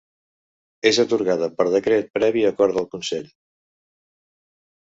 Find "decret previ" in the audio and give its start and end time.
1.75-2.43